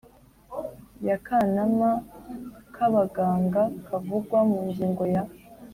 y 1.05 1.09
akanama 1.17 1.89
k 2.73 2.77
abaganga 2.87 3.61
kavugwa 3.85 4.39
mu 4.49 4.59
ngingo 4.67 5.03
ya 5.13 5.23